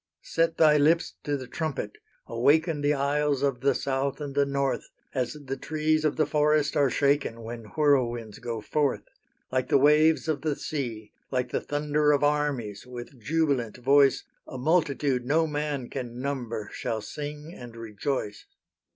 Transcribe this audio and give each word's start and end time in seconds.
Set 0.23 0.57
thy 0.57 0.77
lips 0.77 1.13
to 1.23 1.37
the 1.37 1.45
trumpet, 1.45 1.99
awaken 2.25 2.81
The 2.81 2.95
isles 2.95 3.43
of 3.43 3.61
the 3.61 3.75
South 3.75 4.19
and 4.19 4.33
the 4.33 4.47
North, 4.47 4.89
As 5.13 5.33
the 5.45 5.57
trees 5.57 6.03
of 6.03 6.15
the 6.15 6.25
forest 6.25 6.75
are 6.75 6.89
shaken 6.89 7.43
When 7.43 7.65
whirlwinds 7.77 8.39
go 8.39 8.61
forth: 8.61 9.03
Like 9.51 9.67
the 9.69 9.77
waves 9.77 10.27
of 10.27 10.41
the 10.41 10.55
sea, 10.55 11.11
like 11.29 11.51
the 11.51 11.61
thunder 11.61 12.13
Of 12.13 12.23
armies, 12.23 12.87
with 12.87 13.19
jubilant 13.21 13.77
voice, 13.77 14.23
A 14.47 14.57
multitude 14.57 15.23
no 15.23 15.45
man 15.45 15.87
can 15.87 16.19
number 16.19 16.71
Shall 16.73 17.01
sing 17.01 17.53
and 17.53 17.75
rejoice. 17.75 18.47